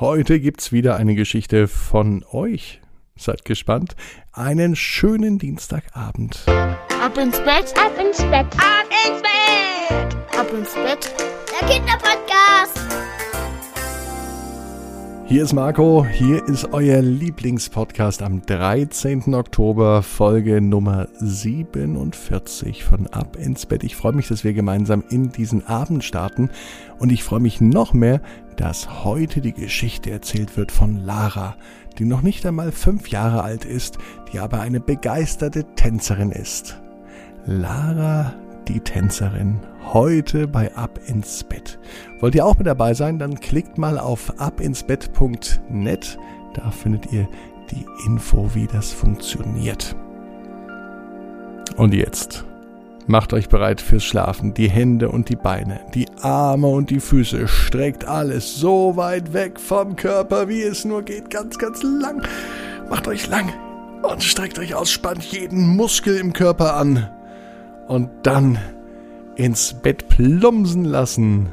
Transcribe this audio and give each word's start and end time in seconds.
Heute 0.00 0.40
gibt's 0.40 0.72
wieder 0.72 0.96
eine 0.96 1.14
Geschichte 1.14 1.68
von 1.68 2.24
euch. 2.32 2.80
Seid 3.16 3.44
gespannt. 3.44 3.96
Einen 4.32 4.74
schönen 4.74 5.38
Dienstagabend. 5.38 6.42
Ab 6.48 7.18
ins 7.18 7.38
Bett, 7.40 7.74
ab 7.76 7.92
ins 8.00 8.16
Bett, 8.16 8.46
ab 8.56 8.86
ins 9.04 9.20
Bett, 9.20 10.38
ab 10.38 10.50
ins 10.54 10.72
Bett. 10.72 11.14
Der 11.60 11.68
Kinderpodcast. 11.68 12.79
Hier 15.30 15.44
ist 15.44 15.52
Marco, 15.52 16.04
hier 16.04 16.44
ist 16.48 16.72
euer 16.72 17.00
Lieblingspodcast 17.00 18.20
am 18.20 18.42
13. 18.44 19.32
Oktober, 19.32 20.02
Folge 20.02 20.60
Nummer 20.60 21.06
47 21.20 22.82
von 22.82 23.06
Ab 23.06 23.36
ins 23.36 23.64
Bett. 23.64 23.84
Ich 23.84 23.94
freue 23.94 24.12
mich, 24.12 24.26
dass 24.26 24.42
wir 24.42 24.54
gemeinsam 24.54 25.04
in 25.08 25.30
diesen 25.30 25.64
Abend 25.68 26.02
starten 26.02 26.50
und 26.98 27.12
ich 27.12 27.22
freue 27.22 27.38
mich 27.38 27.60
noch 27.60 27.92
mehr, 27.92 28.20
dass 28.56 29.04
heute 29.04 29.40
die 29.40 29.52
Geschichte 29.52 30.10
erzählt 30.10 30.56
wird 30.56 30.72
von 30.72 30.96
Lara, 30.96 31.54
die 32.00 32.06
noch 32.06 32.22
nicht 32.22 32.44
einmal 32.44 32.72
fünf 32.72 33.06
Jahre 33.06 33.44
alt 33.44 33.64
ist, 33.64 33.98
die 34.32 34.40
aber 34.40 34.60
eine 34.60 34.80
begeisterte 34.80 35.62
Tänzerin 35.76 36.32
ist. 36.32 36.80
Lara, 37.46 38.34
die 38.72 38.80
Tänzerin, 38.80 39.58
heute 39.92 40.46
bei 40.46 40.72
Ab 40.76 41.00
ins 41.06 41.42
Bett. 41.42 41.78
Wollt 42.20 42.36
ihr 42.36 42.46
auch 42.46 42.56
mit 42.56 42.68
dabei 42.68 42.94
sein? 42.94 43.18
Dann 43.18 43.40
klickt 43.40 43.78
mal 43.78 43.98
auf 43.98 44.32
abinsbett.net. 44.38 46.18
Da 46.54 46.70
findet 46.70 47.12
ihr 47.12 47.28
die 47.72 47.84
Info, 48.06 48.54
wie 48.54 48.68
das 48.68 48.92
funktioniert. 48.92 49.96
Und 51.76 51.94
jetzt 51.94 52.44
macht 53.08 53.32
euch 53.32 53.48
bereit 53.48 53.80
fürs 53.80 54.04
Schlafen. 54.04 54.54
Die 54.54 54.70
Hände 54.70 55.08
und 55.08 55.28
die 55.28 55.36
Beine, 55.36 55.80
die 55.94 56.06
Arme 56.20 56.68
und 56.68 56.90
die 56.90 57.00
Füße. 57.00 57.48
Streckt 57.48 58.04
alles 58.04 58.54
so 58.54 58.96
weit 58.96 59.32
weg 59.32 59.58
vom 59.58 59.96
Körper, 59.96 60.48
wie 60.48 60.62
es 60.62 60.84
nur 60.84 61.02
geht. 61.02 61.30
Ganz, 61.30 61.58
ganz 61.58 61.82
lang. 61.82 62.22
Macht 62.88 63.08
euch 63.08 63.28
lang 63.28 63.52
und 64.02 64.22
streckt 64.22 64.60
euch 64.60 64.76
aus. 64.76 64.92
Spannt 64.92 65.24
jeden 65.24 65.66
Muskel 65.76 66.16
im 66.18 66.32
Körper 66.32 66.76
an. 66.76 67.08
Und 67.90 68.08
dann 68.22 68.56
ins 69.34 69.74
Bett 69.74 70.08
plumpsen 70.08 70.84
lassen 70.84 71.48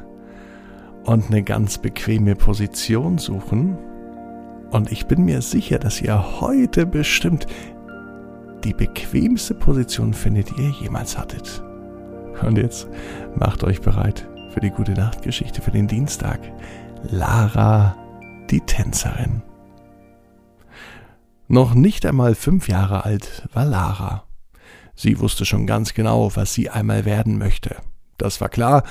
und 1.02 1.32
eine 1.32 1.42
ganz 1.42 1.78
bequeme 1.78 2.36
Position 2.36 3.18
suchen. 3.18 3.76
Und 4.70 4.92
ich 4.92 5.06
bin 5.06 5.24
mir 5.24 5.42
sicher, 5.42 5.80
dass 5.80 6.00
ihr 6.00 6.40
heute 6.40 6.86
bestimmt 6.86 7.48
die 8.62 8.72
bequemste 8.72 9.52
Position 9.54 10.14
findet, 10.14 10.50
die 10.50 10.62
ihr 10.62 10.70
jemals 10.80 11.18
hattet. 11.18 11.60
Und 12.40 12.56
jetzt 12.56 12.88
macht 13.34 13.64
euch 13.64 13.80
bereit 13.80 14.28
für 14.54 14.60
die 14.60 14.70
gute 14.70 14.92
Nachtgeschichte 14.92 15.60
für 15.60 15.72
den 15.72 15.88
Dienstag. 15.88 16.38
Lara, 17.02 17.96
die 18.48 18.60
Tänzerin. 18.60 19.42
Noch 21.48 21.74
nicht 21.74 22.06
einmal 22.06 22.36
fünf 22.36 22.68
Jahre 22.68 23.04
alt 23.04 23.48
war 23.52 23.64
Lara. 23.64 24.27
Sie 25.00 25.20
wusste 25.20 25.44
schon 25.44 25.68
ganz 25.68 25.94
genau, 25.94 26.34
was 26.34 26.54
sie 26.54 26.70
einmal 26.70 27.04
werden 27.04 27.38
möchte. 27.38 27.76
Das 28.16 28.40
war 28.40 28.48
klar, 28.48 28.82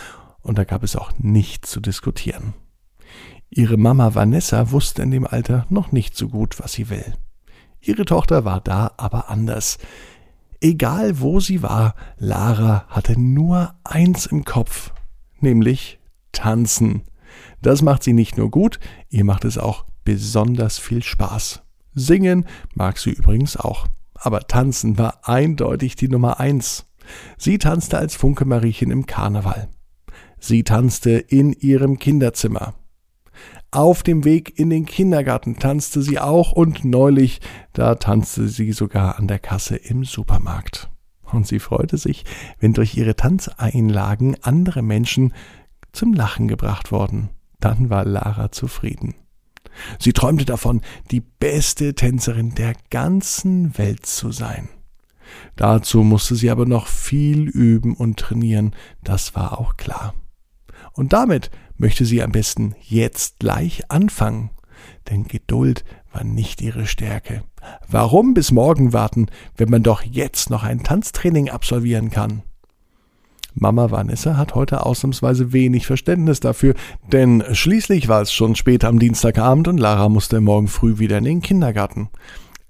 und 0.41 0.57
da 0.57 0.63
gab 0.63 0.81
es 0.83 0.95
auch 0.95 1.11
nichts 1.17 1.69
zu 1.69 1.81
diskutieren. 1.81 2.53
Ihre 3.49 3.75
Mama 3.75 4.15
Vanessa 4.15 4.71
wusste 4.71 5.01
in 5.01 5.11
dem 5.11 5.27
Alter 5.27 5.65
noch 5.67 5.91
nicht 5.91 6.15
so 6.15 6.29
gut, 6.29 6.61
was 6.61 6.71
sie 6.71 6.89
will. 6.89 7.13
Ihre 7.81 8.05
Tochter 8.05 8.45
war 8.45 8.61
da 8.61 8.93
aber 8.95 9.29
anders. 9.29 9.79
Egal 10.61 11.19
wo 11.19 11.41
sie 11.41 11.61
war, 11.61 11.93
Lara 12.15 12.85
hatte 12.87 13.19
nur 13.19 13.73
eins 13.83 14.27
im 14.27 14.45
Kopf, 14.45 14.93
nämlich 15.41 15.99
tanzen. 16.31 17.01
Das 17.61 17.81
macht 17.81 18.03
sie 18.03 18.13
nicht 18.13 18.37
nur 18.37 18.49
gut, 18.49 18.79
ihr 19.09 19.25
macht 19.25 19.43
es 19.43 19.57
auch 19.57 19.83
besonders 20.05 20.77
viel 20.77 21.03
Spaß. 21.03 21.63
Singen 21.93 22.45
mag 22.75 22.97
sie 22.97 23.09
übrigens 23.09 23.57
auch 23.57 23.87
aber 24.19 24.41
tanzen 24.41 24.97
war 24.97 25.21
eindeutig 25.23 25.95
die 25.95 26.07
Nummer 26.07 26.39
eins. 26.39 26.85
Sie 27.37 27.57
tanzte 27.57 27.97
als 27.97 28.15
Funke 28.15 28.45
Mariechen 28.45 28.91
im 28.91 29.05
Karneval. 29.05 29.69
Sie 30.39 30.63
tanzte 30.63 31.11
in 31.11 31.53
ihrem 31.53 31.99
Kinderzimmer. 31.99 32.75
Auf 33.71 34.01
dem 34.01 34.23
Weg 34.23 34.57
in 34.57 34.69
den 34.69 34.85
Kindergarten 34.85 35.59
tanzte 35.59 36.01
sie 36.01 36.19
auch 36.19 36.51
und 36.51 36.85
neulich, 36.85 37.41
da 37.73 37.95
tanzte 37.95 38.47
sie 38.47 38.71
sogar 38.71 39.19
an 39.19 39.27
der 39.27 39.39
Kasse 39.39 39.75
im 39.75 40.03
Supermarkt. 40.03 40.89
Und 41.23 41.45
sie 41.45 41.59
freute 41.59 41.97
sich, 41.97 42.23
wenn 42.59 42.73
durch 42.73 42.95
ihre 42.95 43.15
Tanzeinlagen 43.15 44.37
andere 44.41 44.81
Menschen 44.81 45.33
zum 45.91 46.13
Lachen 46.13 46.47
gebracht 46.47 46.91
wurden. 46.91 47.29
Dann 47.59 47.89
war 47.89 48.05
Lara 48.05 48.51
zufrieden. 48.51 49.15
Sie 49.99 50.13
träumte 50.13 50.45
davon, 50.45 50.81
die 51.11 51.21
beste 51.21 51.93
Tänzerin 51.95 52.55
der 52.55 52.73
ganzen 52.89 53.77
Welt 53.77 54.05
zu 54.05 54.31
sein. 54.31 54.69
Dazu 55.55 56.03
musste 56.03 56.35
sie 56.35 56.49
aber 56.49 56.65
noch 56.65 56.87
viel 56.87 57.47
üben 57.49 57.95
und 57.95 58.19
trainieren, 58.19 58.75
das 59.03 59.35
war 59.35 59.59
auch 59.59 59.77
klar. 59.77 60.13
Und 60.93 61.13
damit 61.13 61.51
möchte 61.77 62.05
sie 62.05 62.23
am 62.23 62.31
besten 62.31 62.75
jetzt 62.81 63.39
gleich 63.39 63.91
anfangen, 63.91 64.51
denn 65.09 65.27
Geduld 65.27 65.83
war 66.11 66.23
nicht 66.23 66.61
ihre 66.61 66.85
Stärke. 66.85 67.43
Warum 67.87 68.33
bis 68.33 68.51
morgen 68.51 68.93
warten, 68.93 69.27
wenn 69.55 69.69
man 69.69 69.83
doch 69.83 70.01
jetzt 70.01 70.49
noch 70.49 70.63
ein 70.63 70.83
Tanztraining 70.83 71.49
absolvieren 71.49 72.09
kann? 72.09 72.43
Mama 73.59 73.89
Vanessa 73.89 74.37
hat 74.37 74.53
heute 74.53 74.85
ausnahmsweise 74.85 75.51
wenig 75.51 75.87
Verständnis 75.87 76.39
dafür, 76.39 76.75
denn 77.11 77.43
schließlich 77.51 78.07
war 78.07 78.21
es 78.21 78.31
schon 78.31 78.55
spät 78.55 78.85
am 78.85 78.99
Dienstagabend 78.99 79.67
und 79.67 79.79
Lara 79.79 80.09
musste 80.09 80.39
morgen 80.41 80.67
früh 80.67 80.99
wieder 80.99 81.17
in 81.17 81.23
den 81.23 81.41
Kindergarten. 81.41 82.09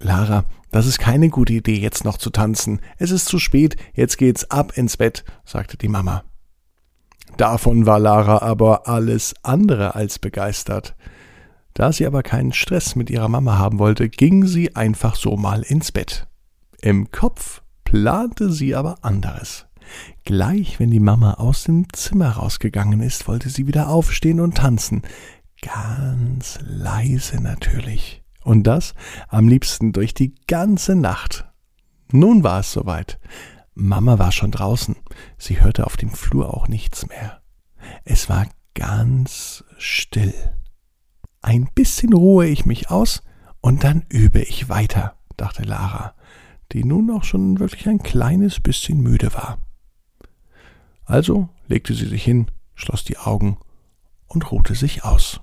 Lara, 0.00 0.44
das 0.70 0.86
ist 0.86 0.98
keine 0.98 1.28
gute 1.28 1.52
Idee, 1.52 1.78
jetzt 1.78 2.04
noch 2.04 2.16
zu 2.16 2.30
tanzen. 2.30 2.80
Es 2.96 3.10
ist 3.10 3.26
zu 3.26 3.38
spät, 3.38 3.76
jetzt 3.92 4.16
geht's 4.16 4.50
ab 4.50 4.76
ins 4.76 4.96
Bett, 4.96 5.24
sagte 5.44 5.76
die 5.76 5.88
Mama. 5.88 6.24
Davon 7.36 7.84
war 7.84 7.98
Lara 7.98 8.38
aber 8.38 8.88
alles 8.88 9.34
andere 9.42 9.94
als 9.94 10.18
begeistert. 10.18 10.96
Da 11.74 11.92
sie 11.92 12.06
aber 12.06 12.22
keinen 12.22 12.52
Stress 12.52 12.96
mit 12.96 13.10
ihrer 13.10 13.28
Mama 13.28 13.58
haben 13.58 13.78
wollte, 13.78 14.08
ging 14.08 14.46
sie 14.46 14.74
einfach 14.74 15.16
so 15.16 15.36
mal 15.36 15.62
ins 15.62 15.92
Bett. 15.92 16.26
Im 16.80 17.10
Kopf 17.10 17.62
plante 17.84 18.50
sie 18.50 18.74
aber 18.74 18.96
anderes. 19.02 19.67
Gleich, 20.24 20.78
wenn 20.78 20.90
die 20.90 21.00
Mama 21.00 21.34
aus 21.34 21.64
dem 21.64 21.92
Zimmer 21.92 22.30
rausgegangen 22.30 23.00
ist, 23.00 23.28
wollte 23.28 23.48
sie 23.48 23.66
wieder 23.66 23.88
aufstehen 23.88 24.40
und 24.40 24.56
tanzen. 24.56 25.02
Ganz 25.62 26.58
leise 26.62 27.42
natürlich. 27.42 28.22
Und 28.44 28.66
das 28.66 28.94
am 29.28 29.48
liebsten 29.48 29.92
durch 29.92 30.14
die 30.14 30.34
ganze 30.46 30.94
Nacht. 30.94 31.46
Nun 32.12 32.42
war 32.42 32.60
es 32.60 32.72
soweit. 32.72 33.18
Mama 33.74 34.18
war 34.18 34.32
schon 34.32 34.50
draußen. 34.50 34.96
Sie 35.36 35.60
hörte 35.60 35.86
auf 35.86 35.96
dem 35.96 36.10
Flur 36.10 36.54
auch 36.54 36.68
nichts 36.68 37.06
mehr. 37.06 37.42
Es 38.04 38.28
war 38.28 38.46
ganz 38.74 39.64
still. 39.76 40.34
Ein 41.42 41.68
bisschen 41.74 42.12
ruhe 42.12 42.46
ich 42.46 42.66
mich 42.66 42.90
aus 42.90 43.22
und 43.60 43.84
dann 43.84 44.04
übe 44.08 44.40
ich 44.40 44.68
weiter, 44.68 45.16
dachte 45.36 45.62
Lara, 45.62 46.14
die 46.72 46.84
nun 46.84 47.10
auch 47.10 47.24
schon 47.24 47.60
wirklich 47.60 47.88
ein 47.88 48.02
kleines 48.02 48.60
bisschen 48.60 49.00
müde 49.00 49.32
war. 49.34 49.58
Also 51.08 51.48
legte 51.66 51.94
sie 51.94 52.06
sich 52.06 52.22
hin, 52.22 52.50
schloss 52.74 53.02
die 53.02 53.16
Augen 53.16 53.56
und 54.26 54.52
ruhte 54.52 54.74
sich 54.74 55.04
aus. 55.04 55.40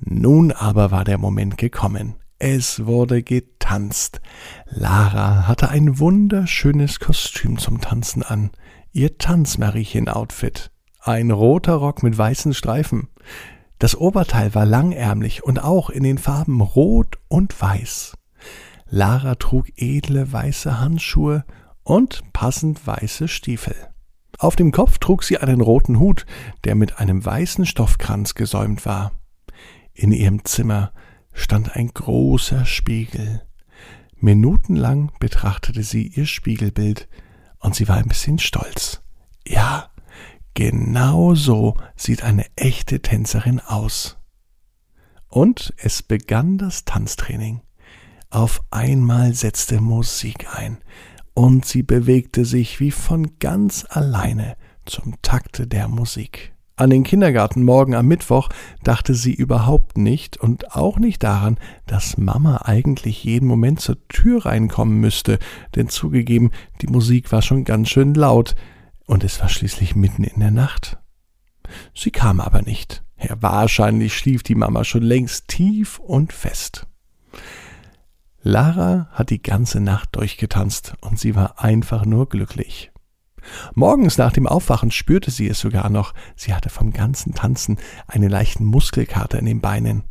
Nun 0.00 0.52
aber 0.52 0.90
war 0.90 1.04
der 1.04 1.18
Moment 1.18 1.58
gekommen. 1.58 2.16
Es 2.38 2.86
wurde 2.86 3.22
getanzt. 3.22 4.22
Lara 4.66 5.46
hatte 5.46 5.68
ein 5.68 5.98
wunderschönes 5.98 6.98
Kostüm 6.98 7.58
zum 7.58 7.82
Tanzen 7.82 8.22
an, 8.22 8.50
ihr 8.90 9.18
Tanzmariechen-Outfit. 9.18 10.72
Ein 10.98 11.30
roter 11.30 11.74
Rock 11.74 12.02
mit 12.02 12.16
weißen 12.16 12.54
Streifen. 12.54 13.08
Das 13.78 13.94
Oberteil 13.94 14.54
war 14.54 14.64
langärmlich 14.64 15.44
und 15.44 15.62
auch 15.62 15.90
in 15.90 16.04
den 16.04 16.16
Farben 16.16 16.62
Rot 16.62 17.18
und 17.28 17.60
Weiß. 17.60 18.16
Lara 18.88 19.34
trug 19.34 19.66
edle 19.76 20.32
weiße 20.32 20.80
Handschuhe 20.80 21.44
und 21.82 22.22
passend 22.32 22.86
weiße 22.86 23.28
Stiefel. 23.28 23.91
Auf 24.38 24.56
dem 24.56 24.72
Kopf 24.72 24.98
trug 24.98 25.24
sie 25.24 25.38
einen 25.38 25.60
roten 25.60 25.98
Hut, 25.98 26.26
der 26.64 26.74
mit 26.74 26.98
einem 26.98 27.24
weißen 27.24 27.66
Stoffkranz 27.66 28.34
gesäumt 28.34 28.86
war. 28.86 29.12
In 29.94 30.12
ihrem 30.12 30.44
Zimmer 30.44 30.92
stand 31.32 31.76
ein 31.76 31.88
großer 31.88 32.64
Spiegel. 32.64 33.42
Minutenlang 34.16 35.12
betrachtete 35.18 35.82
sie 35.82 36.06
ihr 36.06 36.26
Spiegelbild, 36.26 37.08
und 37.58 37.74
sie 37.74 37.88
war 37.88 37.96
ein 37.96 38.08
bisschen 38.08 38.38
stolz. 38.38 39.02
Ja, 39.46 39.90
genau 40.54 41.34
so 41.34 41.76
sieht 41.96 42.22
eine 42.22 42.46
echte 42.56 43.00
Tänzerin 43.00 43.60
aus. 43.60 44.18
Und 45.28 45.72
es 45.78 46.02
begann 46.02 46.58
das 46.58 46.84
Tanztraining. 46.84 47.62
Auf 48.30 48.62
einmal 48.70 49.34
setzte 49.34 49.80
Musik 49.80 50.46
ein, 50.54 50.78
und 51.34 51.64
sie 51.64 51.82
bewegte 51.82 52.44
sich 52.44 52.80
wie 52.80 52.90
von 52.90 53.38
ganz 53.38 53.86
alleine 53.88 54.56
zum 54.84 55.14
Takte 55.22 55.66
der 55.66 55.88
Musik. 55.88 56.52
An 56.74 56.90
den 56.90 57.04
Kindergartenmorgen 57.04 57.94
am 57.94 58.06
Mittwoch 58.06 58.48
dachte 58.82 59.14
sie 59.14 59.34
überhaupt 59.34 59.98
nicht 59.98 60.38
und 60.38 60.74
auch 60.74 60.98
nicht 60.98 61.22
daran, 61.22 61.58
dass 61.86 62.16
Mama 62.16 62.62
eigentlich 62.64 63.22
jeden 63.24 63.46
Moment 63.46 63.80
zur 63.80 63.96
Tür 64.08 64.46
reinkommen 64.46 64.98
müsste, 64.98 65.38
denn 65.76 65.88
zugegeben, 65.88 66.50
die 66.80 66.86
Musik 66.86 67.30
war 67.30 67.42
schon 67.42 67.64
ganz 67.64 67.90
schön 67.90 68.14
laut 68.14 68.54
und 69.06 69.22
es 69.22 69.40
war 69.40 69.48
schließlich 69.48 69.94
mitten 69.94 70.24
in 70.24 70.40
der 70.40 70.50
Nacht. 70.50 70.98
Sie 71.94 72.10
kam 72.10 72.40
aber 72.40 72.62
nicht. 72.62 73.04
Ja, 73.22 73.36
wahrscheinlich 73.40 74.16
schlief 74.16 74.42
die 74.42 74.54
Mama 74.54 74.82
schon 74.84 75.02
längst 75.02 75.48
tief 75.48 75.98
und 75.98 76.32
fest. 76.32 76.86
Lara 78.42 79.08
hat 79.12 79.30
die 79.30 79.42
ganze 79.42 79.80
Nacht 79.80 80.16
durchgetanzt 80.16 80.94
und 81.00 81.18
sie 81.18 81.36
war 81.36 81.62
einfach 81.62 82.04
nur 82.04 82.28
glücklich. 82.28 82.90
Morgens 83.74 84.18
nach 84.18 84.32
dem 84.32 84.46
Aufwachen 84.46 84.90
spürte 84.90 85.30
sie 85.30 85.48
es 85.48 85.60
sogar 85.60 85.88
noch. 85.90 86.14
Sie 86.36 86.54
hatte 86.54 86.68
vom 86.68 86.92
ganzen 86.92 87.34
Tanzen 87.34 87.78
einen 88.06 88.30
leichten 88.30 88.64
Muskelkater 88.64 89.38
in 89.38 89.46
den 89.46 89.60
Beinen. 89.60 90.04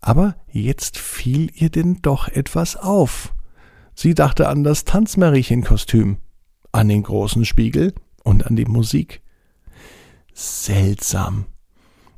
Aber 0.00 0.36
jetzt 0.50 0.98
fiel 0.98 1.50
ihr 1.54 1.70
denn 1.70 2.00
doch 2.02 2.28
etwas 2.28 2.76
auf. 2.76 3.34
Sie 3.94 4.14
dachte 4.14 4.48
an 4.48 4.62
das 4.62 4.84
Tanzmariechenkostüm, 4.84 6.18
an 6.72 6.88
den 6.88 7.02
großen 7.02 7.44
Spiegel 7.44 7.94
und 8.22 8.46
an 8.46 8.56
die 8.56 8.66
Musik. 8.66 9.22
Seltsam. 10.34 11.46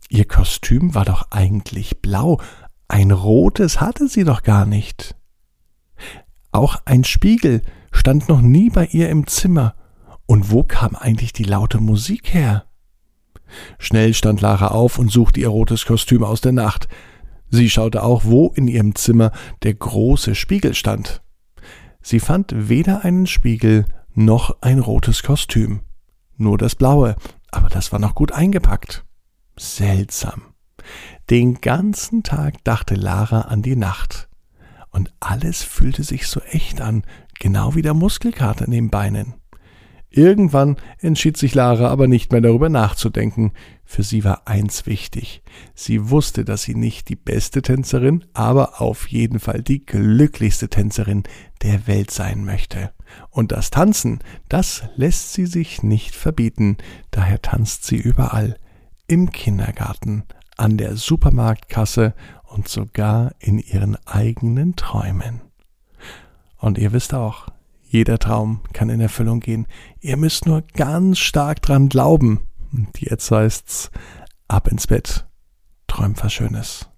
Ihr 0.09 0.27
Kostüm 0.27 0.95
war 0.95 1.05
doch 1.05 1.31
eigentlich 1.31 2.03
blau, 2.03 2.41
ein 2.89 3.13
rotes 3.13 3.81
hatte 3.81 4.09
sie 4.09 4.25
doch 4.25 4.43
gar 4.43 4.67
nicht. 4.67 5.15
Auch 6.53 6.77
ein 6.85 7.05
Spiegel 7.05 7.63
stand 7.93 8.29
noch 8.29 8.41
nie 8.41 8.71
bei 8.71 8.87
ihr 8.87 9.09
im 9.09 9.27
Zimmer, 9.27 9.75
und 10.27 10.51
wo 10.51 10.63
kam 10.63 10.95
eigentlich 10.95 11.33
die 11.33 11.45
laute 11.45 11.81
Musik 11.81 12.35
her? 12.35 12.67
Schnell 13.79 14.13
stand 14.13 14.41
Lara 14.41 14.69
auf 14.69 14.99
und 14.99 15.11
suchte 15.11 15.41
ihr 15.41 15.49
rotes 15.49 15.87
Kostüm 15.87 16.23
aus 16.23 16.41
der 16.41 16.53
Nacht. 16.53 16.89
Sie 17.51 17.71
schaute 17.71 18.03
auch, 18.03 18.25
wo 18.25 18.49
in 18.49 18.69
ihrem 18.69 18.95
Zimmer 18.95 19.33
der 19.63 19.75
große 19.75 20.35
Spiegel 20.35 20.75
stand. 20.75 21.23
Sie 22.03 22.21
fand 22.21 22.53
weder 22.69 23.05
einen 23.05 23.27
Spiegel 23.27 23.87
noch 24.15 24.61
ein 24.61 24.79
rotes 24.79 25.23
Kostüm. 25.23 25.81
Nur 26.37 26.59
das 26.59 26.75
blaue, 26.75 27.17
aber 27.51 27.69
das 27.69 27.93
war 27.93 27.99
noch 27.99 28.15
gut 28.15 28.33
eingepackt. 28.33 29.05
Seltsam. 29.57 30.43
Den 31.31 31.61
ganzen 31.61 32.23
Tag 32.23 32.63
dachte 32.65 32.95
Lara 32.95 33.43
an 33.43 33.63
die 33.63 33.77
Nacht. 33.77 34.28
Und 34.99 35.13
alles 35.21 35.63
fühlte 35.63 36.03
sich 36.03 36.27
so 36.27 36.41
echt 36.41 36.81
an, 36.81 37.05
genau 37.39 37.77
wie 37.77 37.83
der 37.83 37.95
Muskelkater 37.95 38.65
in 38.65 38.73
den 38.73 38.91
Beinen. 38.91 39.35
Irgendwann 40.11 40.75
entschied 40.99 41.37
sich 41.37 41.55
Lara 41.55 41.87
aber 41.87 42.09
nicht 42.09 42.33
mehr 42.33 42.41
darüber 42.41 42.69
nachzudenken. 42.69 43.53
Für 43.85 44.03
sie 44.03 44.25
war 44.25 44.49
eins 44.49 44.87
wichtig. 44.87 45.45
Sie 45.73 46.11
wusste, 46.11 46.45
dass 46.45 46.63
sie 46.63 46.75
nicht 46.75 47.11
die 47.11 47.15
beste 47.15 47.63
Tänzerin, 47.63 48.25
aber 48.33 48.81
auf 48.81 49.07
jeden 49.07 49.39
Fall 49.39 49.63
die 49.63 49.87
glücklichste 49.87 50.69
Tänzerin 50.69 51.23
der 51.63 51.87
Welt 51.87 52.11
sein 52.11 52.45
möchte. 52.45 52.91
Und 53.31 53.53
das 53.53 53.71
Tanzen, 53.71 54.19
das 54.49 54.83
lässt 54.97 55.33
sie 55.33 55.47
sich 55.47 55.85
nicht 55.85 56.17
verbieten. 56.17 56.77
Daher 57.13 57.41
tanzt 57.41 57.85
sie 57.85 57.99
überall. 57.99 58.57
Im 59.07 59.31
Kindergarten, 59.31 60.25
an 60.57 60.77
der 60.77 60.97
Supermarktkasse 60.97 62.15
und 62.59 62.67
sogar 62.67 63.31
in 63.39 63.61
ihren 63.61 63.97
eigenen 64.05 64.75
Träumen. 64.75 65.41
Und 66.57 66.77
ihr 66.77 66.93
wisst 66.93 67.15
auch, 67.15 67.47
jeder 67.89 68.19
Traum 68.19 68.63
kann 68.73 68.91
in 68.91 69.01
Erfüllung 69.01 69.39
gehen. 69.39 69.69
Ihr 70.01 70.17
müsst 70.17 70.45
nur 70.45 70.63
ganz 70.75 71.21
stark 71.21 71.63
dran 71.63 71.89
glauben. 71.89 72.41
Und 72.73 73.01
jetzt 73.01 73.31
heißt's 73.31 73.93
ab 74.49 74.67
ins 74.67 74.89
Bett. 74.89 75.25
Träumt 75.87 76.23
was 76.23 76.33
Schönes. 76.33 76.89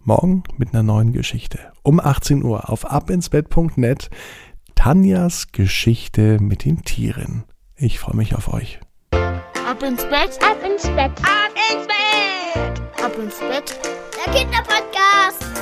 Morgen 0.00 0.44
mit 0.56 0.72
einer 0.72 0.82
neuen 0.82 1.12
Geschichte. 1.12 1.58
Um 1.82 2.00
18 2.00 2.42
Uhr 2.42 2.70
auf 2.70 2.90
abinsbett.net. 2.90 4.08
Tanjas 4.74 5.52
Geschichte 5.52 6.38
mit 6.40 6.64
den 6.64 6.84
Tieren. 6.84 7.44
Ich 7.76 7.98
freue 7.98 8.16
mich 8.16 8.34
auf 8.34 8.52
euch. 8.52 8.80
Ab 9.10 9.82
ins 9.82 10.04
Bett, 10.04 10.38
Ab 10.42 10.56
ins 10.64 10.84
Bett. 10.84 11.12
ab 11.20 11.52
ins 11.70 11.86
Bett, 11.86 13.04
Ab 13.04 13.12
ins 13.18 13.38
Bett. 13.40 14.05
Der 14.16 14.32
Kinderpodcast. 14.32 15.55